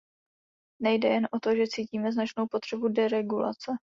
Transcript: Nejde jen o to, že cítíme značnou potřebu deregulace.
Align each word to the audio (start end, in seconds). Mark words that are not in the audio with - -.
Nejde 0.81 1.07
jen 1.07 1.27
o 1.31 1.39
to, 1.39 1.55
že 1.55 1.67
cítíme 1.67 2.11
značnou 2.11 2.47
potřebu 2.47 2.87
deregulace. 2.87 3.71